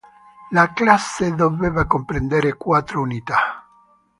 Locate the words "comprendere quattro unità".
1.85-3.67